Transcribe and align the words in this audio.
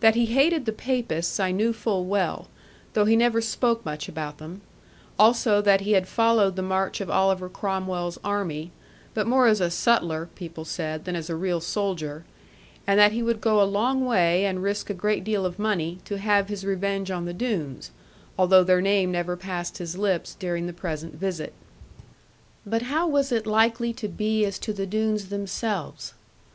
That 0.00 0.14
he 0.14 0.26
hated 0.26 0.66
the 0.66 0.72
Papists 0.74 1.40
I 1.40 1.50
knew 1.50 1.72
full 1.72 2.04
well, 2.04 2.48
though 2.92 3.06
he 3.06 3.16
never 3.16 3.40
spoke 3.40 3.82
much 3.82 4.10
about 4.10 4.36
them; 4.36 4.60
also 5.18 5.62
that 5.62 5.80
he 5.80 5.92
had 5.92 6.06
followed 6.06 6.54
the 6.56 6.60
march 6.60 7.00
of 7.00 7.08
Oliver 7.08 7.48
Cromwell's 7.48 8.18
army, 8.22 8.72
but 9.14 9.26
more 9.26 9.46
as 9.46 9.62
a 9.62 9.70
suttler 9.70 10.28
(people 10.34 10.66
said) 10.66 11.06
than 11.06 11.16
as 11.16 11.30
a 11.30 11.34
real 11.34 11.62
soldier; 11.62 12.26
and 12.86 13.00
that 13.00 13.12
he 13.12 13.22
would 13.22 13.40
go 13.40 13.58
a 13.62 13.64
long 13.64 14.04
way, 14.04 14.44
and 14.44 14.62
risk 14.62 14.90
a 14.90 14.92
great 14.92 15.24
deal 15.24 15.46
of 15.46 15.58
money, 15.58 15.96
to 16.04 16.18
have 16.18 16.50
his 16.50 16.66
revenge 16.66 17.10
on 17.10 17.24
the 17.24 17.32
Doones; 17.32 17.90
although 18.38 18.64
their 18.64 18.82
name 18.82 19.10
never 19.10 19.34
passed 19.34 19.78
his 19.78 19.96
lips 19.96 20.34
during 20.38 20.66
the 20.66 20.74
present 20.74 21.14
visit. 21.14 21.54
But 22.66 22.82
how 22.82 23.06
was 23.08 23.32
it 23.32 23.46
likely 23.46 23.94
to 23.94 24.08
be 24.08 24.44
as 24.44 24.58
to 24.58 24.74
the 24.74 24.84
Doones 24.86 25.30
themselves? 25.30 26.12